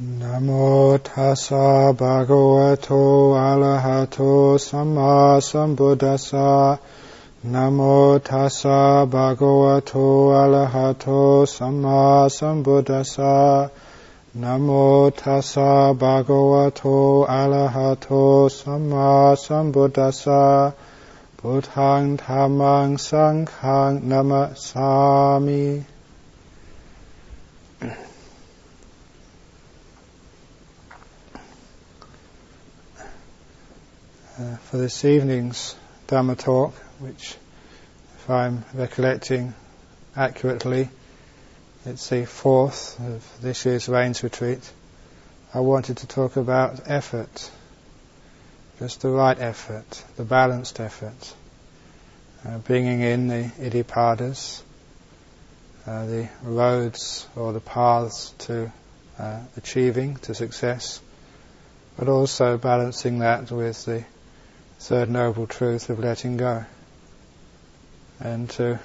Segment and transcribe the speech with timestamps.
[0.00, 6.78] Namo tassa bhagavato arahato samma sambuddhassa.
[7.44, 13.70] Namo tassa bhagavato arahato samma sambuddhassa.
[14.38, 20.72] Namo tassa bhagavato arahato samma sambuddhassa.
[21.42, 25.84] Buddhang dhammang sanghang namasami.
[34.40, 35.76] Uh, for this evening's
[36.08, 37.36] Dhamma talk, which,
[38.16, 39.52] if I'm recollecting
[40.16, 40.88] accurately,
[41.84, 44.60] it's the fourth of this year's Rains Retreat.
[45.52, 47.50] I wanted to talk about effort,
[48.78, 51.34] just the right effort, the balanced effort,
[52.46, 54.62] uh, bringing in the iddhipadas,
[55.86, 58.72] uh, the roads or the paths to
[59.18, 60.98] uh, achieving, to success,
[61.98, 64.02] but also balancing that with the
[64.80, 66.64] third noble truth of letting go.
[68.18, 68.80] And to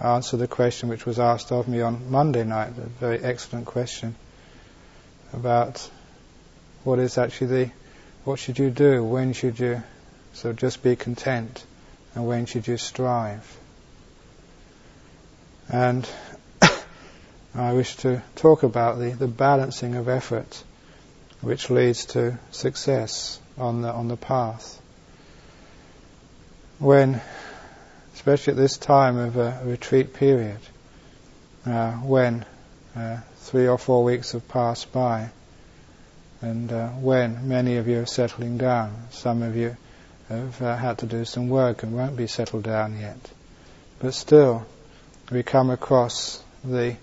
[0.00, 4.14] answer the question which was asked of me on Monday night, a very excellent question
[5.34, 5.88] about
[6.84, 7.70] what is actually the,
[8.24, 9.82] what should you do, when should you
[10.32, 11.64] so just be content,
[12.14, 13.58] and when should you strive.
[15.68, 16.08] And
[17.54, 20.64] I wish to talk about the, the balancing of effort
[21.42, 24.80] which leads to success on the, on the path
[26.78, 27.20] when,
[28.14, 30.58] especially at this time of a retreat period,
[31.64, 32.44] uh, when
[32.94, 35.30] uh, three or four weeks have passed by,
[36.42, 39.76] and uh, when many of you are settling down, some of you
[40.28, 43.30] have uh, had to do some work and won't be settled down yet,
[43.98, 44.66] but still,
[45.30, 46.96] we come across the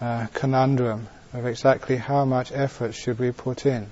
[0.00, 3.88] uh, conundrum of exactly how much effort should we put in.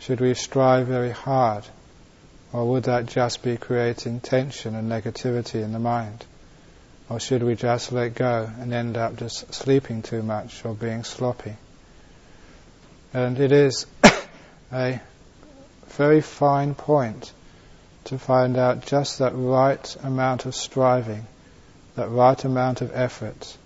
[0.00, 1.64] Should we strive very hard
[2.52, 6.24] or would that just be creating tension and negativity in the mind?
[7.08, 11.04] Or should we just let go and end up just sleeping too much or being
[11.04, 11.56] sloppy?
[13.14, 13.86] And it is
[14.72, 15.00] a
[15.88, 17.32] very fine point
[18.04, 21.26] to find out just that right amount of striving,
[21.94, 23.56] that right amount of effort,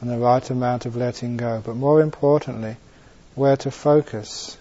[0.00, 1.62] and the right amount of letting go.
[1.64, 2.76] But more importantly,
[3.34, 4.56] where to focus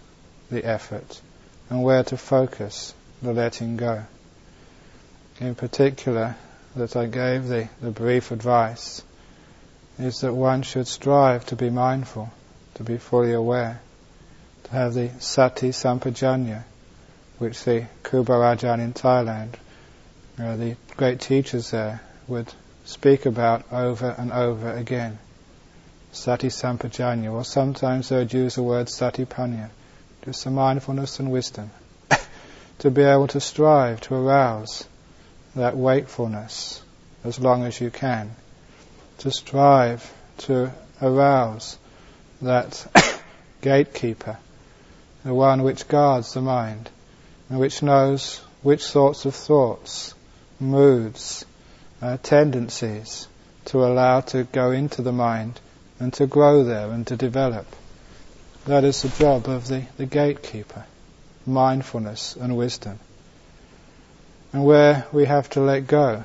[0.50, 1.22] the effort
[1.70, 4.04] and where to focus the letting go.
[5.40, 6.36] In particular,
[6.76, 9.02] that I gave the, the brief advice
[9.98, 12.32] is that one should strive to be mindful,
[12.76, 13.82] to be fully aware,
[14.64, 16.64] to have the sati sampajanya,
[17.40, 19.54] which the Kruba in Thailand,
[20.40, 22.54] uh, the great teachers there, would
[22.86, 25.18] speak about over and over again.
[26.12, 29.70] Sati sampajanya, or sometimes they would use the word satipanya,
[30.24, 31.72] just the mindfulness and wisdom
[32.80, 34.86] to be able to strive to arouse
[35.56, 36.82] that wakefulness
[37.24, 38.36] as long as you can,
[39.18, 40.72] to strive to
[41.02, 41.78] arouse
[42.42, 43.22] that
[43.62, 44.38] gatekeeper,
[45.24, 46.90] the one which guards the mind,
[47.50, 50.14] and which knows which sorts of thoughts,
[50.60, 51.46] moods,
[52.02, 53.28] uh, tendencies
[53.66, 55.60] to allow to go into the mind
[56.00, 57.66] and to grow there and to develop.
[58.66, 60.86] That is the job of the, the gatekeeper
[61.48, 63.00] mindfulness and wisdom.
[64.54, 66.24] And where we have to let go,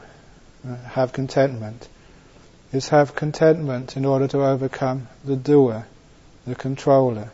[0.67, 1.89] uh, have contentment,
[2.73, 5.87] is have contentment in order to overcome the doer,
[6.47, 7.31] the controller,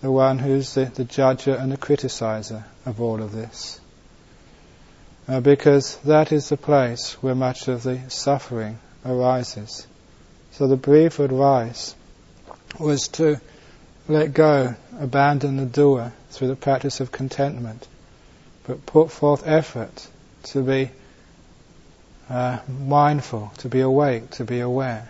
[0.00, 3.80] the one who's the, the judger and the criticizer of all of this.
[5.28, 9.86] Uh, because that is the place where much of the suffering arises.
[10.52, 11.94] So the brief advice
[12.78, 13.40] was to
[14.08, 17.86] let go, abandon the doer through the practice of contentment,
[18.66, 20.06] but put forth effort
[20.44, 20.90] to be
[22.28, 25.08] uh, mindful, to be awake, to be aware.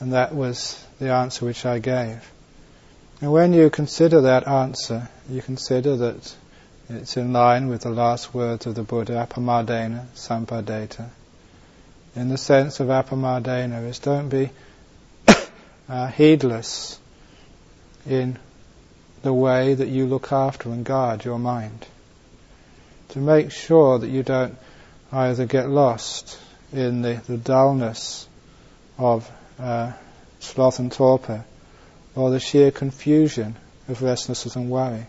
[0.00, 2.30] And that was the answer which I gave.
[3.20, 6.34] And when you consider that answer, you consider that
[6.88, 11.08] it's in line with the last words of the Buddha, appamadena sampadetha.
[12.14, 14.50] In the sense of appamadena is don't be
[15.88, 16.98] uh, heedless
[18.06, 18.38] in
[19.22, 21.86] the way that you look after and guard your mind.
[23.10, 24.56] To make sure that you don't
[25.10, 26.38] either get lost
[26.72, 28.28] in the, the dullness
[28.98, 29.92] of uh,
[30.40, 31.44] sloth and torpor
[32.14, 33.56] or the sheer confusion
[33.88, 35.06] of restlessness and worry.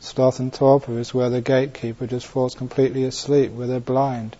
[0.00, 4.36] Sloth and torpor is where the gatekeeper just falls completely asleep, where they're blind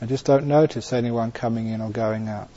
[0.00, 2.50] and just don't notice anyone coming in or going out.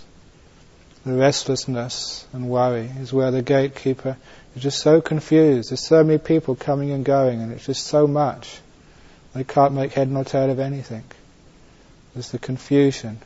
[1.05, 4.17] The restlessness and worry is where the gatekeeper
[4.55, 5.71] is just so confused.
[5.71, 8.59] There's so many people coming and going, and it's just so much.
[9.33, 11.03] They can't make head nor tail of anything.
[12.13, 13.19] There's the confusion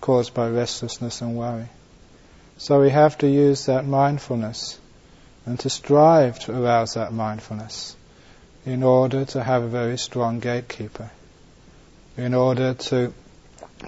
[0.00, 1.68] caused by restlessness and worry.
[2.56, 4.78] So we have to use that mindfulness
[5.44, 7.96] and to strive to arouse that mindfulness
[8.64, 11.10] in order to have a very strong gatekeeper,
[12.16, 13.12] in order to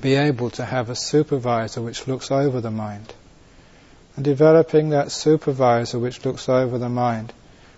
[0.00, 3.12] be able to have a supervisor which looks over the mind.
[4.16, 7.32] And developing that supervisor which looks over the mind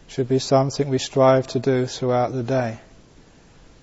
[0.07, 2.79] should be something we strive to do throughout the day.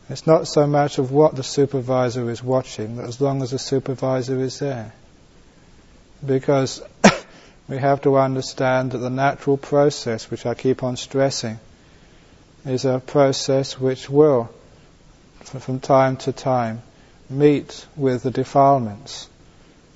[0.10, 3.60] It's not so much of what the supervisor is watching, but as long as the
[3.60, 4.94] supervisor is there.
[6.26, 6.82] Because
[7.68, 11.60] we have to understand that the natural process, which I keep on stressing,
[12.66, 14.50] is a process which will,
[15.44, 16.82] from time to time,
[17.30, 19.30] meet with the defilements,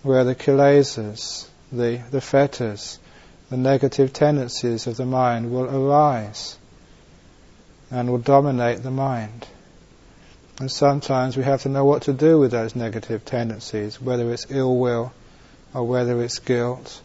[0.03, 2.99] where the kilesas, the, the fetters,
[3.49, 6.57] the negative tendencies of the mind will arise
[7.91, 9.47] and will dominate the mind.
[10.59, 14.47] And sometimes we have to know what to do with those negative tendencies, whether it's
[14.49, 15.13] ill will,
[15.73, 17.01] or whether it's guilt,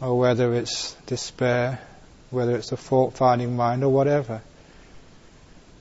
[0.00, 1.80] or whether it's despair,
[2.30, 4.42] whether it's a fault finding mind, or whatever.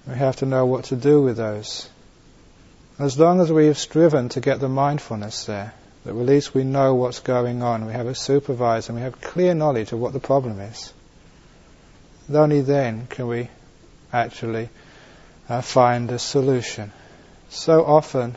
[0.07, 1.87] We have to know what to do with those.
[2.99, 5.73] As long as we have striven to get the mindfulness there,
[6.03, 9.21] that at least we know what's going on, we have a supervisor, and we have
[9.21, 10.93] clear knowledge of what the problem is,
[12.33, 13.49] only then can we
[14.11, 14.69] actually
[15.47, 16.91] uh, find a solution.
[17.49, 18.35] So often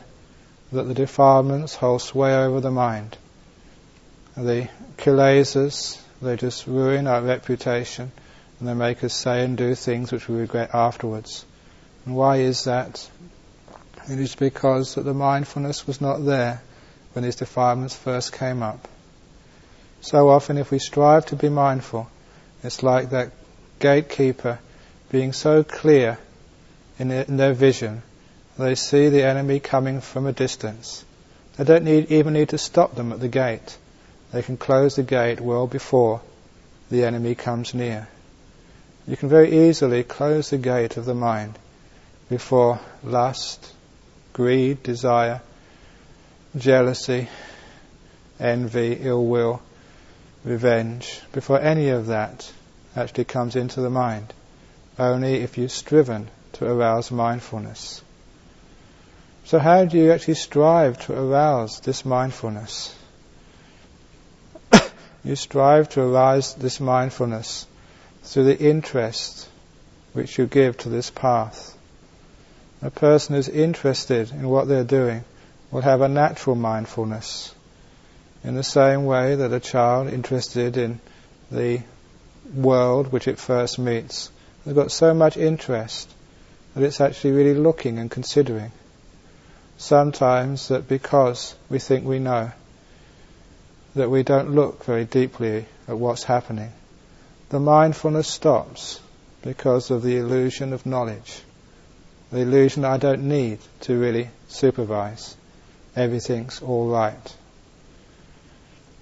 [0.71, 3.17] that the defilements hold sway over the mind.
[4.37, 8.11] The kilesas, they just ruin our reputation
[8.59, 11.45] and they make us say and do things which we regret afterwards.
[12.05, 13.09] And why is that?
[14.09, 16.61] It is because that the mindfulness was not there
[17.13, 18.87] when these defilements first came up.
[20.01, 22.09] So often, if we strive to be mindful,
[22.63, 23.31] it's like that
[23.79, 24.59] gatekeeper
[25.11, 26.17] being so clear
[26.97, 28.01] in, in their vision,
[28.57, 31.05] they see the enemy coming from a distance.
[31.57, 33.77] They don't need, even need to stop them at the gate.
[34.31, 36.21] They can close the gate well before
[36.89, 38.07] the enemy comes near.
[39.07, 41.57] You can very easily close the gate of the mind
[42.29, 43.73] before lust,
[44.41, 45.39] greed, desire,
[46.57, 47.29] jealousy,
[48.39, 49.61] envy, ill will,
[50.43, 52.51] revenge, before any of that
[52.95, 54.33] actually comes into the mind.
[54.97, 58.01] Only if you've striven to arouse mindfulness.
[59.45, 62.95] So how do you actually strive to arouse this mindfulness?
[65.23, 67.67] you strive to arouse this mindfulness
[68.23, 69.47] through the interest
[70.13, 71.77] which you give to this path
[72.81, 75.23] a person who's interested in what they're doing
[75.69, 77.53] will have a natural mindfulness.
[78.43, 80.99] In the same way that a child interested in
[81.51, 81.81] the
[82.53, 84.31] world which it first meets
[84.65, 86.09] has got so much interest
[86.73, 88.71] that it's actually really looking and considering.
[89.77, 92.51] Sometimes that because we think we know,
[93.95, 96.71] that we don't look very deeply at what's happening.
[97.49, 98.99] The mindfulness stops
[99.43, 101.41] because of the illusion of knowledge
[102.31, 105.35] the illusion that I don't need to really supervise.
[105.95, 107.35] Everything's all right.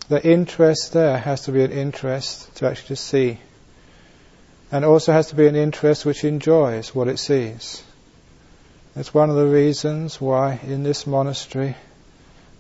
[0.08, 3.38] The interest there has to be an interest to actually see.
[4.72, 7.84] And also has to be an interest which enjoys what it sees.
[8.96, 11.76] That's one of the reasons why in this monastery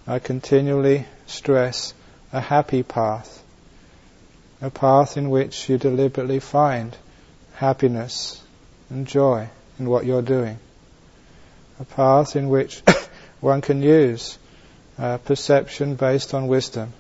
[0.07, 1.93] I continually stress
[2.31, 3.43] a happy path.
[4.61, 6.95] A path in which you deliberately find
[7.55, 8.41] happiness
[8.91, 9.49] and joy
[9.79, 10.59] in what you're doing.
[11.79, 12.81] A path in which
[13.39, 14.37] one can use
[14.97, 16.93] uh, perception based on wisdom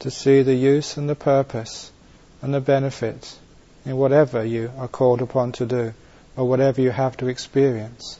[0.00, 1.92] to see the use and the purpose
[2.40, 3.38] and the benefit
[3.84, 5.92] in whatever you are called upon to do
[6.36, 8.18] or whatever you have to experience.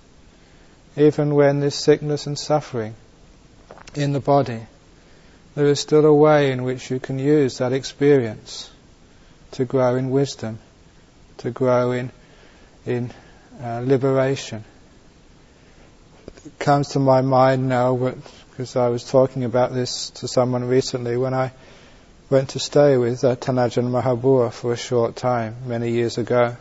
[0.97, 2.95] Even when there's sickness and suffering
[3.95, 4.61] in the body,
[5.55, 8.71] there is still a way in which you can use that experience
[9.53, 10.59] to grow in wisdom,
[11.39, 12.11] to grow in,
[12.87, 13.11] in
[13.61, 14.65] uh, liberation.
[16.45, 18.15] It comes to my mind now
[18.51, 21.53] because I was talking about this to someone recently when I
[22.31, 26.57] went to stay with uh, Tan Ajahn Mahabua for a short time many years ago.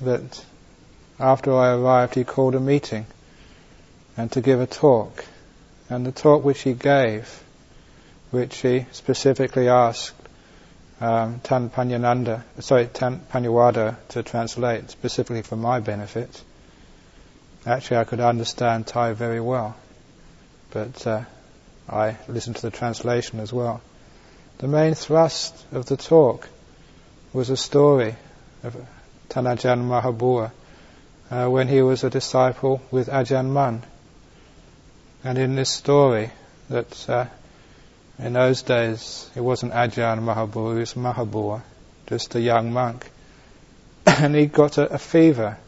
[0.00, 0.44] That
[1.18, 3.06] after I arrived, he called a meeting
[4.16, 5.24] and to give a talk.
[5.88, 7.42] And the talk which he gave,
[8.30, 10.12] which he specifically asked
[11.00, 16.42] um, Tan Panyananda, sorry, Tan Panyavaddho to translate specifically for my benefit.
[17.66, 19.76] Actually, I could understand Thai very well,
[20.70, 21.24] but uh,
[21.88, 23.80] I listened to the translation as well.
[24.58, 26.48] the main thrust of the talk
[27.32, 28.14] was a story
[28.62, 28.76] of
[29.28, 30.50] Tan Ajahn Mahabua
[31.30, 33.82] uh, when he was a disciple with Ajahn Mun.
[35.22, 36.30] And in this story,
[36.70, 37.26] that uh,
[38.18, 41.62] in those days it wasn't Ajahn Mahabua, it was Mahabua,
[42.06, 43.10] just a young monk.
[44.06, 45.58] and he got a, a fever,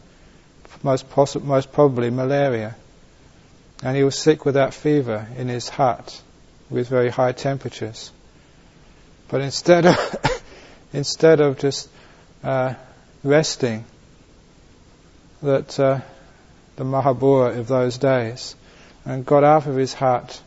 [0.82, 1.06] most,
[1.42, 2.76] most probably malaria.
[3.82, 6.22] And he was sick with that fever in his hut
[6.70, 8.10] with very high temperatures.
[9.28, 10.42] But instead of,
[10.92, 11.88] instead of just
[12.42, 12.74] uh,
[13.22, 13.84] resting,
[15.42, 16.00] that uh,
[16.76, 18.56] the Mahabua of those days
[19.04, 20.40] and got out of his hut,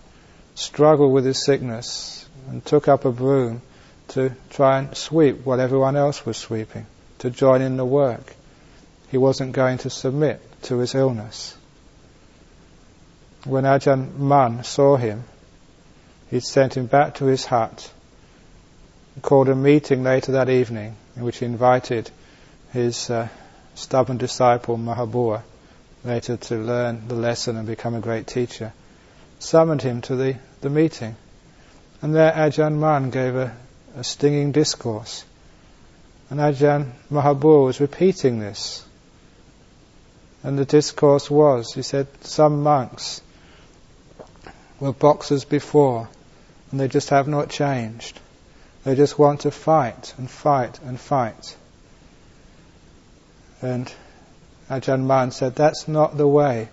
[0.61, 3.61] struggled with his sickness, and took up a broom
[4.09, 6.85] to try and sweep what everyone else was sweeping,
[7.19, 8.35] to join in the work.
[9.09, 11.55] He wasn't going to submit to his illness.
[13.45, 15.23] When Ajahn Mun saw him,
[16.29, 17.91] he sent him back to his hut,
[19.21, 22.09] called a meeting later that evening in which he invited
[22.71, 23.27] his uh,
[23.75, 25.41] stubborn disciple Mahabua
[26.03, 28.73] later to learn the lesson and become a great teacher,
[29.39, 31.15] summoned him to the, the meeting.
[32.01, 33.55] And there Ajahn Mun gave a,
[33.95, 35.23] a stinging discourse.
[36.29, 38.85] And Ajahn Mahabua was repeating this.
[40.43, 43.21] And the discourse was, he said, some monks
[44.79, 46.09] were boxers before,
[46.71, 48.19] and they just have not changed.
[48.83, 51.55] They just want to fight and fight and fight.
[53.61, 53.93] And
[54.69, 56.69] Ajahn Mun said, that's not the way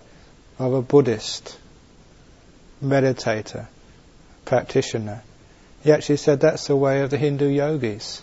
[0.57, 1.57] of a Buddhist
[2.83, 3.67] meditator,
[4.49, 5.23] practitioner.
[5.83, 8.21] He actually said that's the way of the Hindu yogis.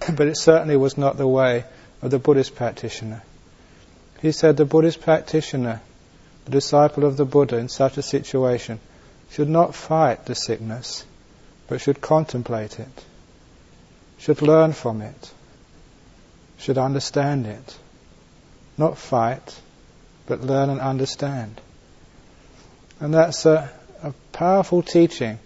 [0.16, 1.64] but it certainly was not the way
[2.00, 3.22] of the Buddhist practitioner.
[4.22, 5.80] He said the Buddhist practitioner,
[6.44, 8.80] the disciple of the Buddha in such a situation,
[9.30, 11.04] should not fight the sickness,
[11.66, 13.04] but should contemplate it,
[14.16, 15.32] should learn from it,
[16.58, 17.78] should understand it.
[18.76, 19.60] Not fight,
[20.26, 21.60] but learn and understand.
[23.00, 23.70] And that's a,
[24.02, 25.38] a powerful teaching.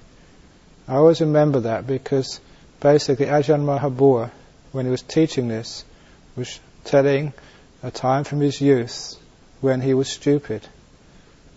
[0.88, 2.40] I always remember that because
[2.80, 4.30] basically Ajahn Mahabua,
[4.72, 5.84] when he was teaching this,
[6.36, 7.32] was telling
[7.82, 9.16] a time from his youth
[9.60, 10.66] when he was stupid.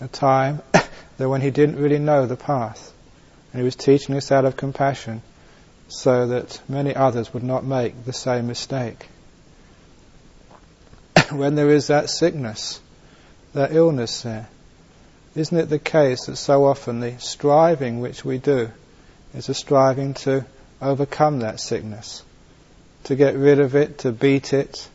[0.02, 0.62] A time
[1.18, 2.92] that when he didn't really know the path.
[3.52, 5.22] And he was teaching us out of compassion
[5.88, 9.08] so that many others would not make the same mistake.
[11.32, 12.80] when there is that sickness,
[13.54, 14.48] that illness there,
[15.36, 18.72] isn't it the case that so often the striving which we do
[19.34, 20.46] is a striving to
[20.82, 22.24] overcome that sickness,
[23.04, 24.88] to get rid of it, to beat it,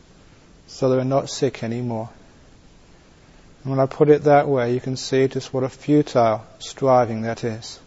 [0.67, 2.09] so that we're not sick anymore?
[3.63, 7.23] And when I put it that way, you can see just what a futile striving
[7.23, 7.79] that is.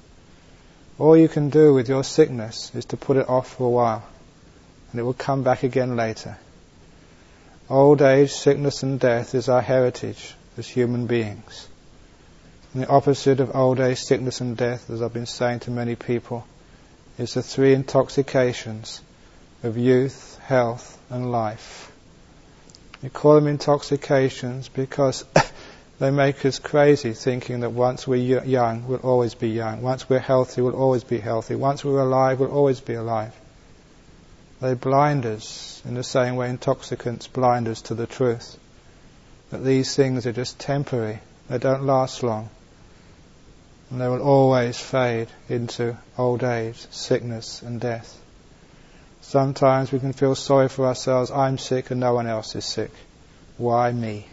[1.00, 4.04] All you can do with your sickness is to put it off for a while,
[4.92, 6.38] and it will come back again later.
[7.68, 11.68] Old age, sickness, and death is our heritage as human beings.
[12.74, 15.96] And the opposite of old age, sickness, and death, as I've been saying to many
[15.96, 16.48] people,
[17.20, 19.00] is the three intoxications
[19.62, 21.92] of youth, health, and life.
[23.04, 25.24] We call them intoxications because
[26.00, 29.84] they make us crazy thinking that once we're young, we'll always be young.
[29.84, 31.54] Once we're healthy, we'll always be healthy.
[31.54, 33.34] Once we're alive, we'll always be alive.
[34.62, 38.58] They blind us in the same way intoxicants blind us to the truth.
[39.52, 41.20] That these things are just temporary.
[41.50, 42.50] They don't last long.
[43.94, 48.20] And they will always fade into old age, sickness and death.
[49.22, 51.30] Sometimes we can feel sorry for ourselves.
[51.30, 52.90] I'm sick and no one else is sick.
[53.58, 54.26] Why me?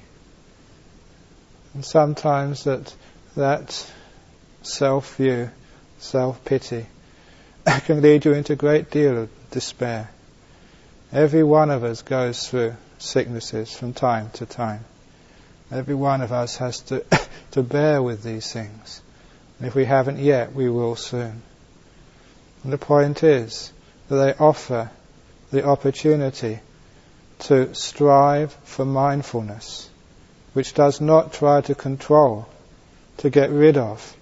[1.75, 2.95] And sometimes that,
[3.37, 3.87] that
[4.63, 5.51] self-view,
[5.99, 6.87] self-pity
[7.85, 10.09] can lead you into a great deal of despair.
[11.13, 14.87] Every one of us goes through sicknesses from time to time.
[15.71, 17.05] Every one of us has to,
[17.51, 19.03] to bear with these things.
[19.61, 21.43] And if we haven't yet, we will soon.
[22.65, 23.71] And the point is
[24.09, 24.91] that they offer
[25.51, 26.61] the opportunity
[27.41, 29.91] to strive for mindfulness,
[30.55, 32.49] which does not try to control,
[33.19, 34.17] to get rid of,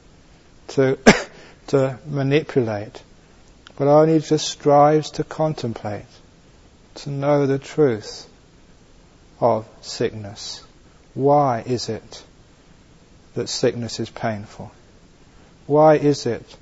[0.69, 0.99] to,
[1.69, 3.01] to manipulate,
[3.77, 6.05] but only just strives to contemplate
[6.97, 8.29] to know the truth
[9.39, 10.65] of sickness.
[11.15, 12.25] Why is it
[13.35, 14.73] that sickness is painful?
[15.69, 16.57] Why is it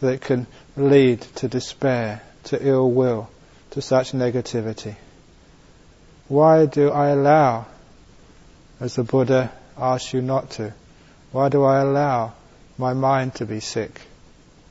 [0.00, 0.46] that it can
[0.78, 3.28] lead to despair, to ill will,
[3.72, 4.96] to such negativity?
[6.28, 7.66] Why do I allow,
[8.80, 10.72] as the Buddha asks you not to,
[11.32, 12.32] why do I allow
[12.78, 14.00] my mind to be sick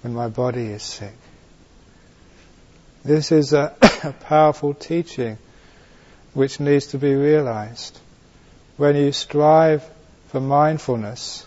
[0.01, 1.13] when my body is sick?
[3.04, 5.38] This is a, a powerful teaching
[6.34, 8.00] which needs to be realized.
[8.77, 9.88] When you strive
[10.30, 11.46] for mindfulness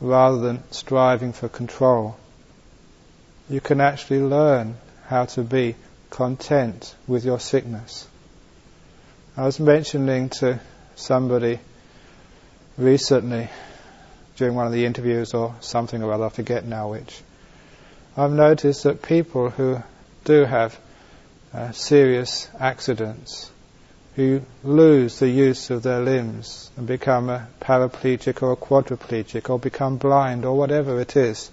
[0.00, 2.16] rather than striving for control,
[3.48, 4.76] you can actually learn
[5.06, 5.74] how to be
[6.08, 8.06] content with your sickness.
[9.36, 10.60] I was mentioning to
[10.96, 11.58] somebody
[12.76, 13.48] recently
[14.36, 17.20] during one of the interviews or something or other, I forget now which,
[18.16, 19.82] I've noticed that people who
[20.24, 20.78] do have
[21.52, 23.50] uh, serious accidents,
[24.20, 29.58] who lose the use of their limbs and become a paraplegic or a quadriplegic or
[29.58, 31.50] become blind or whatever it is,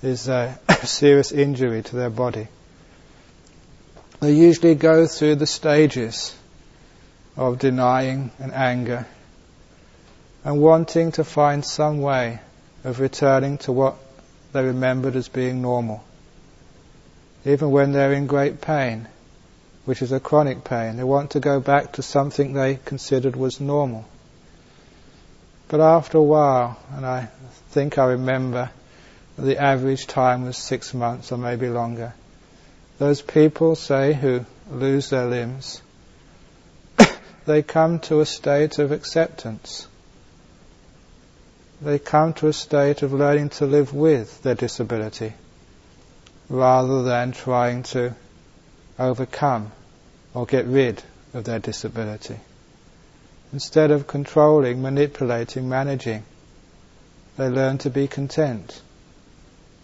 [0.00, 2.46] is a serious injury to their body.
[4.20, 6.32] They usually go through the stages
[7.36, 9.06] of denying and anger
[10.44, 12.38] and wanting to find some way
[12.84, 13.96] of returning to what
[14.52, 16.04] they remembered as being normal.
[17.44, 19.08] Even when they're in great pain,
[19.90, 23.58] which is a chronic pain, they want to go back to something they considered was
[23.58, 24.04] normal.
[25.66, 27.28] But after a while, and I
[27.70, 28.70] think I remember
[29.36, 32.14] the average time was six months or maybe longer,
[32.98, 35.82] those people, say, who lose their limbs,
[37.46, 39.88] they come to a state of acceptance.
[41.82, 45.32] They come to a state of learning to live with their disability
[46.48, 48.14] rather than trying to
[48.96, 49.72] overcome
[50.34, 51.02] or get rid
[51.34, 52.36] of their disability.
[53.52, 56.22] Instead of controlling, manipulating, managing,
[57.36, 58.80] they learn to be content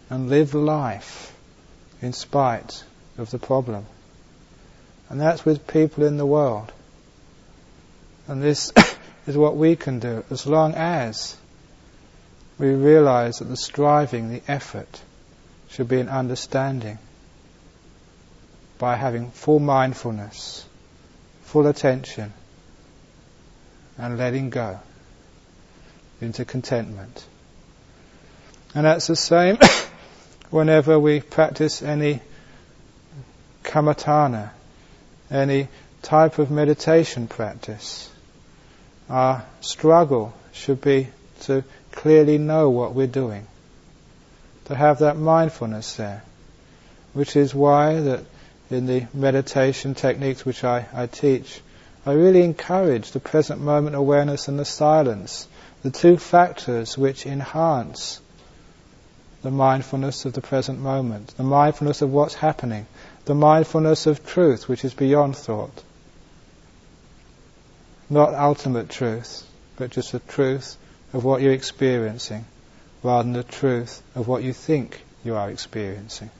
[0.08, 1.34] and live life
[2.00, 2.84] in spite
[3.18, 3.84] of the problem.
[5.08, 6.72] And that's with people in the world.
[8.28, 8.72] And this
[9.26, 11.36] is what we can do as long as
[12.58, 15.00] we realize that the striving, the effort,
[15.68, 16.98] should be an understanding
[18.78, 20.64] by having full mindfulness,
[21.42, 22.32] full attention,
[23.98, 24.78] and letting go
[26.20, 27.24] into contentment.
[28.74, 29.58] And that's the same
[30.50, 32.20] whenever we practice any
[33.64, 34.50] kammatthana,
[35.30, 35.68] any
[36.02, 38.10] type of meditation practice.
[39.08, 41.08] Our struggle should be
[41.42, 43.46] to clearly know what we're doing,
[44.66, 46.22] to have that mindfulness there,
[47.12, 48.24] which is why that
[48.70, 51.60] in the meditation techniques which I, I teach,
[52.04, 55.48] I really encourage the present moment awareness and the silence,
[55.82, 58.20] the two factors which enhance
[59.42, 62.86] the mindfulness of the present moment, the mindfulness of what's happening,
[63.26, 65.82] the mindfulness of truth which is beyond thought.
[68.08, 69.44] Not ultimate truth,
[69.76, 70.76] but just the truth
[71.12, 72.44] of what you're experiencing,
[73.02, 76.30] rather than the truth of what you think you are experiencing.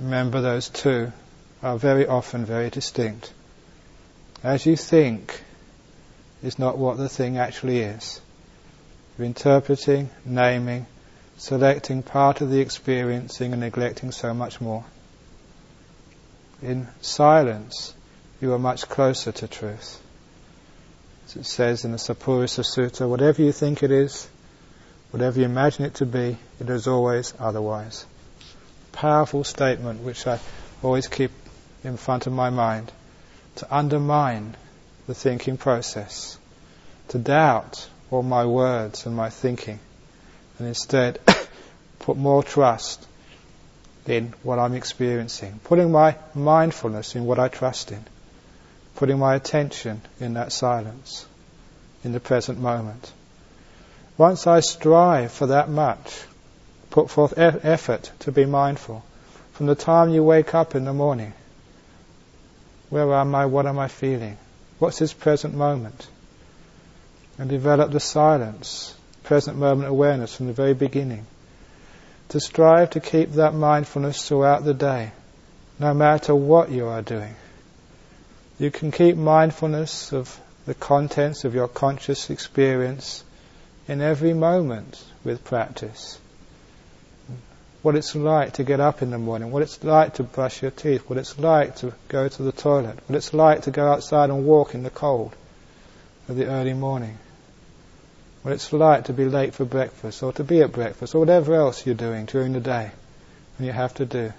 [0.00, 1.12] Remember, those two
[1.62, 3.32] are very often very distinct.
[4.42, 5.42] As you think
[6.42, 8.20] is not what the thing actually is.
[9.16, 10.86] You're interpreting, naming,
[11.38, 14.84] selecting part of the experiencing and neglecting so much more.
[16.60, 17.94] In silence,
[18.40, 20.02] you are much closer to truth.
[21.26, 24.28] As it says in the Sappurisa Sutta, whatever you think it is,
[25.12, 28.04] whatever you imagine it to be, it is always otherwise
[28.94, 30.38] powerful statement which I
[30.82, 31.32] always keep
[31.82, 32.90] in front of my mind.
[33.56, 34.56] To undermine
[35.06, 36.38] the thinking process,
[37.08, 39.78] to doubt all my words and my thinking,
[40.58, 41.20] and instead
[41.98, 43.06] put more trust
[44.06, 48.04] in what I'm experiencing, putting my mindfulness in what I trust in,
[48.96, 51.26] putting my attention in that silence,
[52.02, 53.12] in the present moment.
[54.16, 56.24] Once I strive for that much,
[56.94, 59.02] put forth e- effort to be mindful.
[59.54, 61.32] From the time you wake up in the morning,
[62.88, 63.46] where am I?
[63.46, 64.38] What am I feeling?
[64.78, 66.06] What's this present moment?
[67.36, 71.26] And develop the silence, present moment awareness from the very beginning.
[72.28, 75.10] To strive to keep that mindfulness throughout the day,
[75.80, 77.34] no matter what you are doing.
[78.60, 83.24] You can keep mindfulness of the contents of your conscious experience
[83.88, 86.20] in every moment with practice
[87.84, 90.70] what it's like to get up in the morning, what it's like to brush your
[90.70, 94.30] teeth, what it's like to go to the toilet, what it's like to go outside
[94.30, 95.36] and walk in the cold
[96.26, 97.18] of the early morning,
[98.40, 101.52] what it's like to be late for breakfast or to be at breakfast or whatever
[101.52, 102.90] else you're doing during the day
[103.58, 104.32] and you have to do.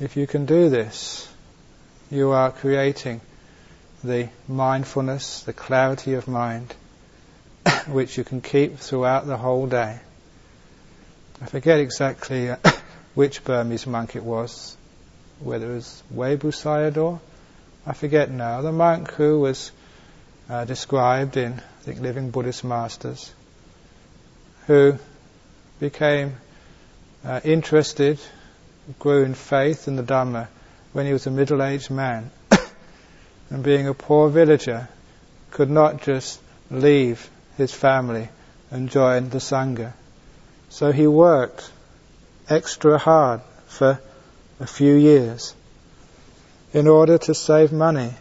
[0.00, 1.28] If you can do this,
[2.10, 3.20] you are creating
[4.02, 6.74] the mindfulness, the clarity of mind
[7.88, 9.98] which you can keep throughout the whole day.
[11.40, 12.56] I forget exactly uh,
[13.14, 14.76] which Burmese monk it was,
[15.40, 17.20] whether it was Webu Sayadaw,
[17.86, 19.72] I forget now, the monk who was
[20.50, 23.32] uh, described in, I think, Living Buddhist Masters,
[24.66, 24.98] who
[25.80, 26.36] became
[27.24, 28.18] uh, interested,
[28.98, 30.48] grew in faith in the Dhamma
[30.92, 32.30] when he was a middle-aged man,
[33.50, 34.88] and being a poor villager,
[35.50, 38.28] could not just leave his family
[38.70, 39.92] and join the Sangha.
[40.70, 41.70] So he worked
[42.48, 44.00] extra hard for
[44.60, 45.54] a few years
[46.72, 48.14] in order to save money,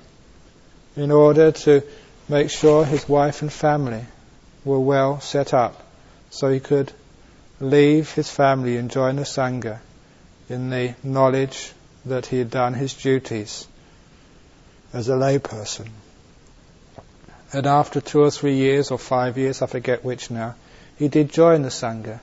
[0.96, 1.84] in order to
[2.28, 4.06] make sure his wife and family
[4.66, 5.82] were well set up
[6.30, 6.92] so he could
[7.60, 9.80] leave his family and join the Sangha
[10.50, 11.72] in the knowledge
[12.06, 13.68] that he had done his duties
[14.94, 15.90] as a layperson.
[17.54, 20.56] And after two or three years or five years, I forget which now,
[20.98, 22.20] he did join the Sangha.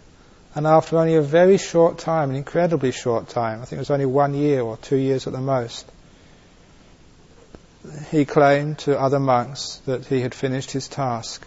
[0.54, 3.90] And after only a very short time, an incredibly short time, I think it was
[3.90, 5.90] only one year or two years at the most,
[8.10, 11.46] he claimed to other monks that he had finished his task,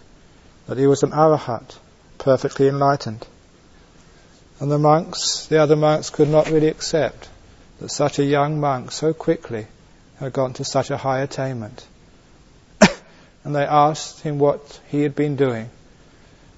[0.66, 1.76] that he was an arahat,
[2.18, 3.26] perfectly enlightened.
[4.60, 7.28] And the monks, the other monks, could not really accept
[7.80, 9.66] that such a young monk so quickly
[10.18, 11.86] had gone to such a high attainment.
[13.48, 15.70] And they asked him what he had been doing.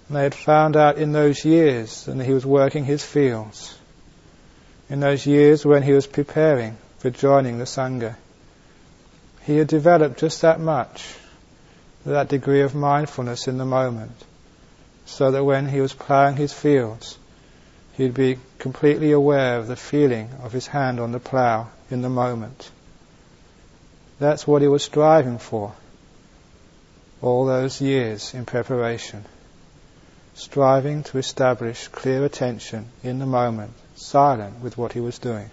[0.08, 3.78] And they had found out in those years that he was working his fields,
[4.88, 8.16] in those years when he was preparing for joining the Sangha
[9.44, 11.14] he had developed just that much,
[12.04, 14.24] that degree of mindfulness in the moment,
[15.06, 17.16] so that when he was ploughing his fields,
[17.92, 22.08] he'd be completely aware of the feeling of his hand on the plough in the
[22.08, 22.68] moment.
[24.18, 25.72] That's what he was striving for
[27.22, 29.24] all those years in preparation,
[30.34, 35.50] striving to establish clear attention in the moment, silent with what he was doing.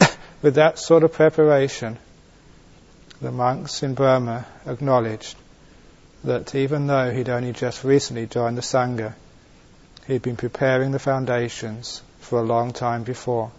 [0.42, 1.98] with that sort of preparation,
[3.20, 5.36] the monks in Burma acknowledged
[6.24, 9.14] that even though he'd only just recently joined the Sangha,
[10.06, 13.52] he'd been preparing the foundations for a long time before.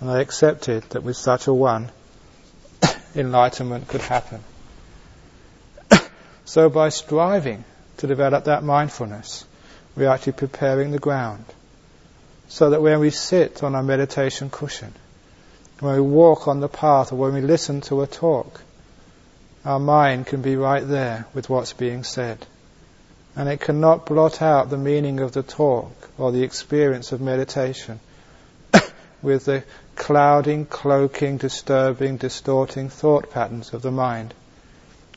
[0.00, 1.90] And they accepted that with such a one,
[3.16, 4.42] enlightenment could happen.
[6.44, 7.64] So by striving
[7.98, 9.44] to develop that mindfulness,
[9.96, 11.44] we're actually preparing the ground.
[12.48, 14.92] So that when we sit on our meditation cushion,
[15.80, 18.60] when we walk on the path, or when we listen to a talk,
[19.64, 22.46] our mind can be right there with what's being said.
[23.34, 27.98] And it cannot blot out the meaning of the talk or the experience of meditation
[29.22, 29.64] with the
[29.96, 34.34] clouding, cloaking, disturbing, distorting thought patterns of the mind,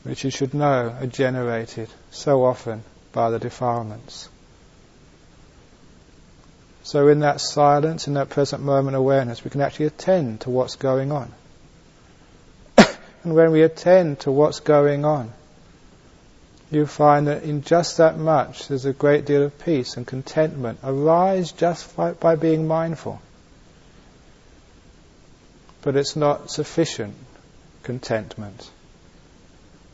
[0.08, 4.30] which you should know are generated so often by the defilements.
[6.82, 10.76] So in that silence, in that present moment awareness, we can actually attend to what's
[10.76, 11.30] going on.
[13.22, 15.30] And when we attend to what's going on,
[16.70, 20.78] you find that in just that much there's a great deal of peace and contentment
[20.82, 23.20] arise just by, by being mindful.
[25.82, 27.14] But it's not sufficient
[27.82, 28.70] contentment.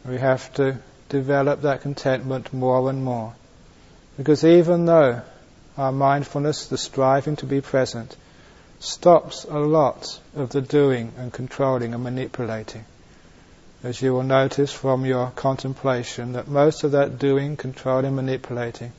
[0.07, 3.35] We have to develop that contentment more and more.
[4.17, 5.23] Because even though
[5.77, 8.17] our mindfulness, the striving to be present,
[8.81, 12.85] stops a lot of the doing and controlling and manipulating,
[13.83, 18.93] as you will notice from your contemplation, that most of that doing, controlling, manipulating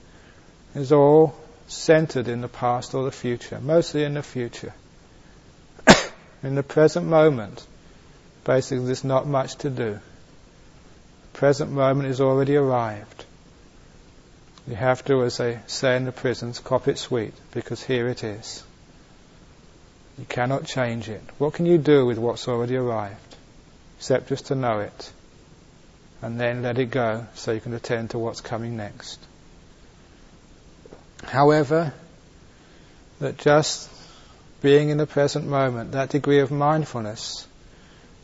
[0.73, 1.35] is all
[1.67, 4.73] centered in the past or the future, mostly in the future.
[6.43, 7.65] in the present moment,
[8.43, 9.99] basically there's not much to do.
[11.35, 13.25] Present moment is already arrived.
[14.67, 18.23] You have to, as they say in the prisons, cop it sweet, because here it
[18.23, 18.63] is.
[20.17, 21.21] You cannot change it.
[21.37, 23.35] What can you do with what's already arrived?
[23.97, 25.11] except just to know it
[26.21, 29.19] and then let it go so you can attend to what's coming next.
[31.23, 31.93] However,
[33.19, 33.89] that just
[34.61, 37.47] being in the present moment, that degree of mindfulness,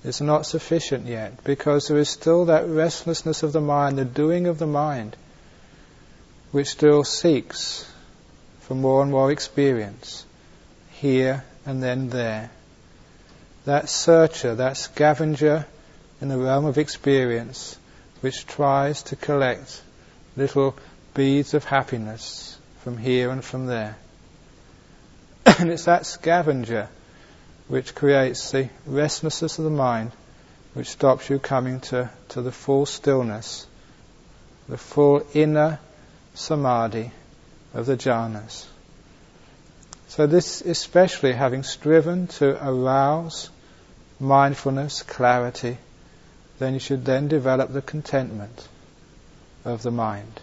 [0.03, 4.47] is not sufficient yet because there is still that restlessness of the mind, the doing
[4.47, 5.15] of the mind,
[6.51, 7.91] which still seeks
[8.61, 10.25] for more and more experience
[10.91, 12.49] here and then there
[13.65, 15.65] that searcher, that scavenger
[16.19, 17.77] in the realm of experience,
[18.21, 19.81] which tries to collect
[20.35, 20.75] little
[21.13, 23.97] beads of happiness from here and from there.
[25.45, 26.89] and it's that scavenger
[27.71, 30.11] which creates the restlessness of the mind,
[30.73, 33.65] which stops you coming to, to the full stillness,
[34.67, 35.79] the full inner
[36.33, 37.11] samadhi
[37.73, 38.65] of the jhanas.
[40.09, 43.49] So this especially having striven to arouse
[44.19, 45.77] mindfulness, clarity,
[46.59, 48.67] then you should then develop the contentment
[49.63, 50.41] of the mind.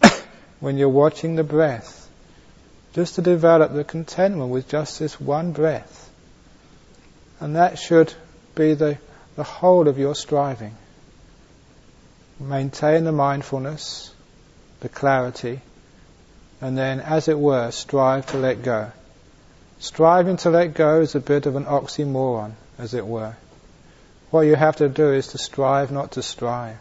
[0.60, 2.07] when you're watching the breath,
[2.94, 6.10] just to develop the contentment with just this one breath.
[7.40, 8.12] And that should
[8.54, 8.98] be the,
[9.36, 10.74] the whole of your striving.
[12.40, 14.12] Maintain the mindfulness,
[14.80, 15.60] the clarity,
[16.60, 18.90] and then, as it were, strive to let go.
[19.78, 23.36] Striving to let go is a bit of an oxymoron, as it were.
[24.30, 26.78] What you have to do is to strive not to strive.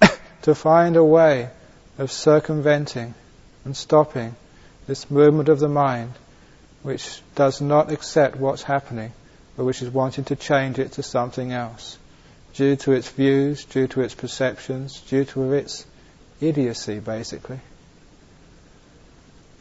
[0.42, 1.50] to find a way
[1.98, 3.14] of circumventing
[3.64, 4.36] and stopping
[4.86, 6.12] this movement of the mind
[6.82, 9.12] which does not accept what's happening,
[9.56, 11.98] but which is wanting to change it to something else,
[12.54, 15.84] due to its views, due to its perceptions, due to its
[16.40, 17.58] idiocy, basically.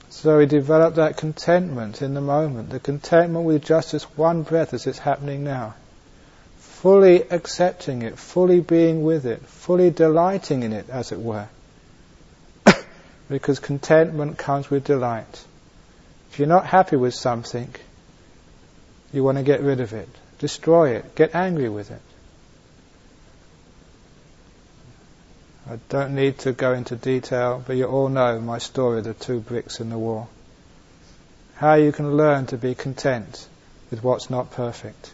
[0.10, 4.74] So we develop that contentment in the moment, the contentment with just this one breath
[4.74, 5.74] as it's happening now.
[6.60, 11.48] Fully accepting it, fully being with it, fully delighting in it, as it were.
[13.30, 15.46] Because contentment comes with delight.
[16.32, 17.74] If you're not happy with something,
[19.14, 20.10] you want to get rid of it,
[20.40, 22.02] destroy it, get angry with it.
[25.68, 29.40] I don't need to go into detail, but you all know my story the two
[29.40, 30.30] bricks in the wall.
[31.56, 33.48] How you can learn to be content
[33.90, 35.12] with what's not perfect.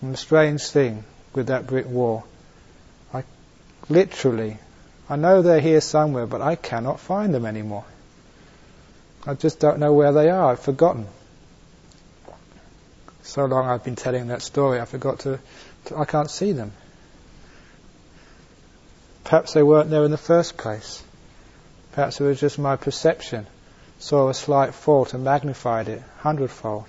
[0.00, 1.02] And the strange thing
[1.34, 2.26] with that brick wall,
[3.12, 3.24] I
[3.88, 4.58] literally,
[5.08, 7.84] I know they're here somewhere, but I cannot find them anymore.
[9.26, 10.52] I just don't know where they are.
[10.52, 11.06] I've forgotten.
[13.22, 15.38] So long I've been telling that story, I forgot to,
[15.86, 16.72] to I can't see them.
[19.24, 21.02] Perhaps they weren't there in the first place.
[21.92, 23.46] Perhaps it was just my perception.
[23.98, 26.84] Saw a slight fault and magnified it hundredfold.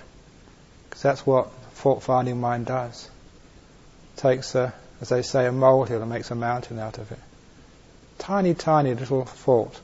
[0.90, 3.10] Because that's what fault finding mind does.
[4.18, 7.20] Takes a, as they say, a molehill and makes a mountain out of it.
[8.18, 9.80] Tiny, tiny little fault.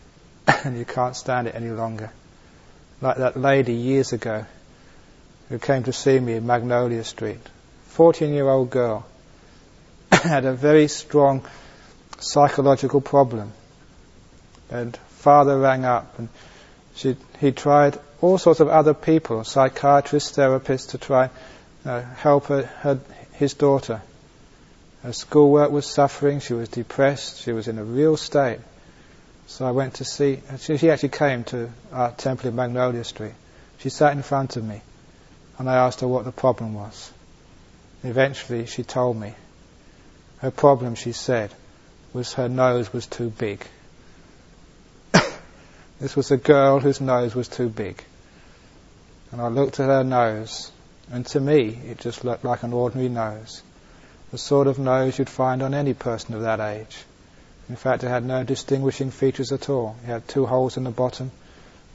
[0.64, 2.10] and you can't stand it any longer.
[3.00, 4.46] Like that lady years ago
[5.48, 7.40] who came to see me in Magnolia Street.
[7.88, 9.06] 14 year old girl.
[10.12, 11.46] had a very strong
[12.18, 13.52] psychological problem.
[14.70, 16.28] And father rang up and
[16.94, 21.30] she, he tried all sorts of other people, psychiatrists, therapists, to try
[21.84, 22.98] uh, help her, her,
[23.32, 24.00] his daughter.
[25.06, 28.58] Her schoolwork was suffering, she was depressed, she was in a real state.
[29.46, 33.34] So I went to see, she, she actually came to our temple in Magnolia Street.
[33.78, 34.82] She sat in front of me
[35.58, 37.12] and I asked her what the problem was.
[38.02, 39.34] Eventually she told me.
[40.38, 41.54] Her problem, she said,
[42.12, 43.64] was her nose was too big.
[46.00, 48.02] this was a girl whose nose was too big.
[49.30, 50.72] And I looked at her nose,
[51.12, 53.62] and to me it just looked like an ordinary nose.
[54.36, 57.06] The sort of nose you'd find on any person of that age.
[57.70, 59.96] In fact, it had no distinguishing features at all.
[60.04, 61.30] It had two holes in the bottom,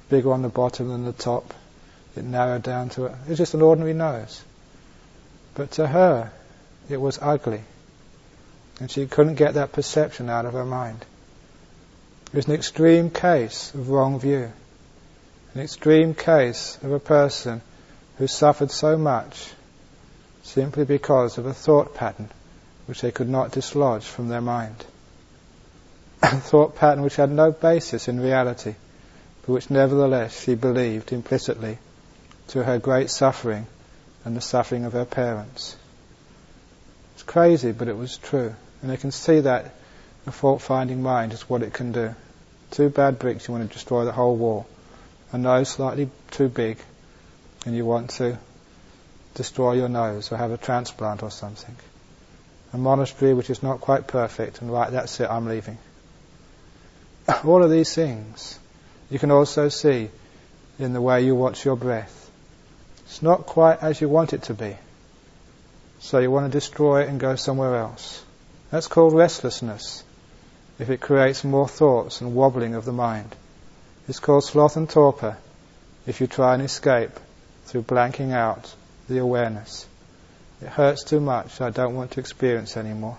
[0.10, 1.54] bigger on the bottom than the top.
[2.16, 3.12] It narrowed down to it.
[3.12, 4.44] It was just an ordinary nose.
[5.54, 6.32] But to her,
[6.90, 7.62] it was ugly.
[8.80, 11.06] And she couldn't get that perception out of her mind.
[12.26, 14.52] It was an extreme case of wrong view.
[15.54, 17.62] An extreme case of a person
[18.18, 19.52] who suffered so much
[20.44, 22.30] simply because of a thought pattern
[22.86, 24.86] which they could not dislodge from their mind.
[26.24, 28.76] a thought pattern which had no basis in reality,
[29.42, 31.78] but which nevertheless she believed implicitly
[32.48, 33.66] to her great suffering
[34.26, 35.76] and the suffering of her parents.
[37.14, 38.56] It's crazy, but it was true.
[38.82, 39.74] And they can see that
[40.26, 42.16] a fault-finding mind is what it can do.
[42.72, 44.68] Two bad bricks, you want to destroy the whole wall.
[45.32, 46.78] A nose slightly too big,
[47.66, 48.38] and you want to
[49.36, 51.76] destroy your nose or have a transplant or something.
[52.74, 55.78] A monastery which is not quite perfect, and right, that's it, I'm leaving.
[57.46, 58.58] All of these things
[59.10, 60.10] you can also see
[60.80, 62.32] in the way you watch your breath.
[63.06, 64.78] It's not quite as you want it to be.
[66.00, 68.24] So you want to destroy it and go somewhere else.
[68.72, 70.04] That's called restlessness,
[70.80, 73.36] if it creates more thoughts and wobbling of the mind.
[74.08, 75.38] It's called sloth and torpor,
[76.08, 77.12] if you try and escape
[77.66, 78.74] through blanking out
[79.12, 79.86] the awareness.
[80.62, 83.18] It hurts too much, I don't want to experience anymore.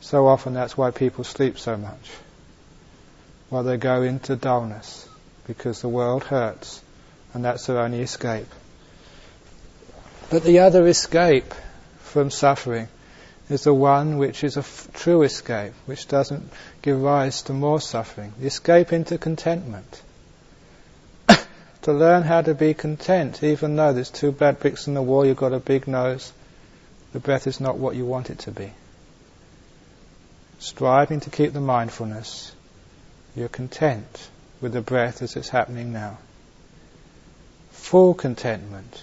[0.00, 2.10] So often that's why people sleep so much.
[3.48, 5.08] While they go into dullness,
[5.46, 6.82] because the world hurts,
[7.34, 8.48] and that's their only escape.
[10.30, 11.52] But the other escape
[12.00, 12.88] from suffering
[13.48, 16.50] is the one which is a f- true escape, which doesn't
[16.82, 18.32] give rise to more suffering.
[18.38, 20.02] The escape into contentment.
[21.82, 25.24] To learn how to be content, even though there's two bad bricks in the wall,
[25.24, 26.32] you've got a big nose,
[27.12, 28.72] the breath is not what you want it to be.
[30.58, 32.52] Striving to keep the mindfulness,
[33.34, 34.28] you're content
[34.60, 36.18] with the breath as it's happening now.
[37.70, 39.02] Full contentment,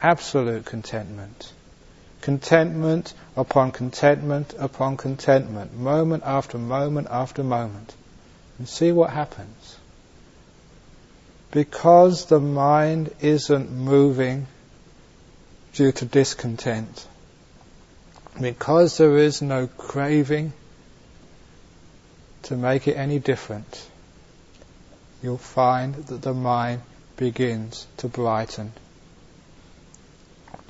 [0.00, 1.52] absolute contentment
[2.22, 7.94] contentment upon contentment upon contentment, moment after moment after moment.
[8.58, 9.61] And see what happens.
[11.52, 14.46] Because the mind isn't moving
[15.74, 17.06] due to discontent,
[18.40, 20.54] because there is no craving
[22.44, 23.86] to make it any different,
[25.22, 26.80] you'll find that the mind
[27.16, 28.72] begins to brighten.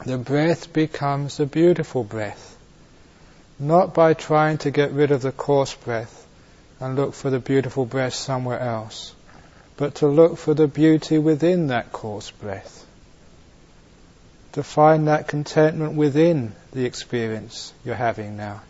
[0.04, 2.56] The breath becomes a beautiful breath.
[3.58, 6.26] Not by trying to get rid of the coarse breath
[6.80, 9.14] and look for the beautiful breath somewhere else,
[9.76, 12.86] but to look for the beauty within that coarse breath.
[14.52, 18.62] To find that contentment within the experience you're having now.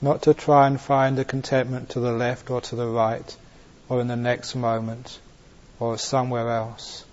[0.00, 3.36] Not to try and find the contentment to the left or to the right
[3.88, 5.18] or in the next moment
[5.78, 7.04] or somewhere else,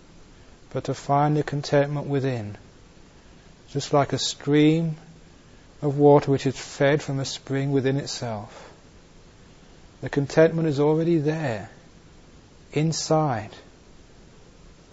[0.72, 2.58] but to find the contentment within
[3.72, 4.98] just like a stream
[5.82, 8.70] of water which is fed from a spring within itself.
[10.02, 11.70] The contentment is already there,
[12.74, 13.52] inside,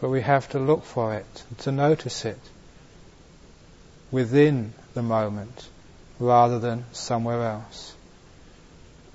[0.00, 2.38] but we have to look for it, to notice it
[4.10, 5.68] within the moment
[6.18, 7.94] rather than somewhere else.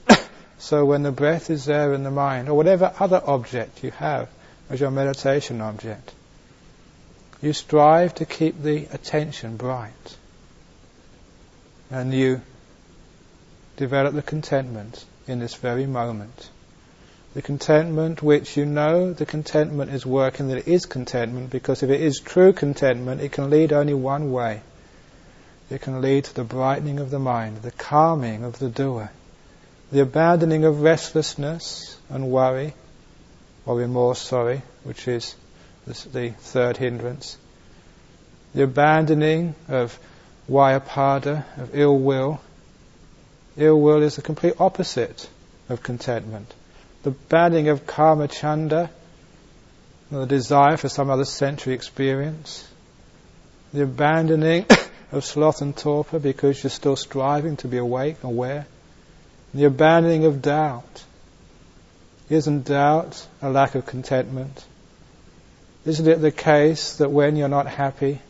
[0.58, 4.30] so when the breath is there in the mind, or whatever other object you have
[4.70, 6.14] as your meditation object,
[7.42, 10.18] you strive to keep the attention bright.
[11.92, 12.42] And you
[13.76, 16.50] develop the contentment in this very moment.
[17.34, 21.90] The contentment which you know the contentment is working, that it is contentment, because if
[21.90, 24.62] it is true contentment, it can lead only one way.
[25.70, 29.10] It can lead to the brightening of the mind, the calming of the doer,
[29.92, 32.76] the abandoning of restlessness and worry,
[33.66, 35.36] or remorse, sorry, which is
[35.88, 37.38] the third hindrance.
[38.54, 39.98] The abandoning of
[40.48, 42.42] vyapada, of ill will.
[43.58, 45.28] Ill will is the complete opposite
[45.70, 46.54] of contentment.
[47.04, 48.90] The banning of kama chanda,
[50.10, 52.68] the desire for some other sensory experience.
[53.74, 54.66] The abandoning
[55.12, 58.68] of sloth and torpor because you're still striving to be awake, and aware.
[59.54, 61.04] The abandoning of doubt.
[62.30, 64.64] Isn't doubt a lack of contentment?
[65.86, 68.22] Isn't it the case that when you're not happy,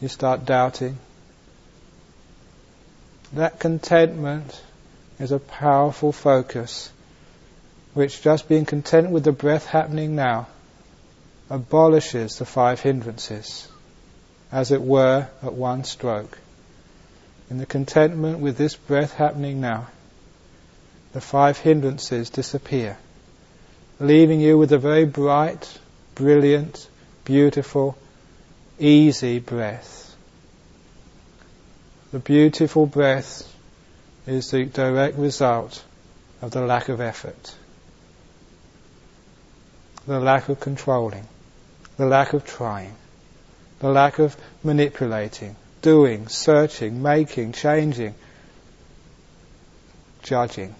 [0.00, 0.98] you start doubting?
[3.32, 4.62] That contentment
[5.18, 6.90] is a powerful focus,
[7.94, 10.46] which just being content with the breath happening now
[11.50, 13.68] abolishes the five hindrances,
[14.50, 16.38] as it were, at one stroke.
[17.50, 19.88] In the contentment with this breath happening now,
[21.12, 22.96] the five hindrances disappear,
[24.00, 25.78] leaving you with a very bright,
[26.14, 26.88] brilliant,
[27.24, 27.98] beautiful,
[28.78, 30.16] easy breath.
[32.12, 33.46] The beautiful breath
[34.26, 35.84] is the direct result
[36.40, 37.54] of the lack of effort,
[40.06, 41.26] the lack of controlling,
[41.96, 42.94] the lack of trying,
[43.78, 48.14] the lack of manipulating, doing, searching, making, changing,
[50.22, 50.74] judging.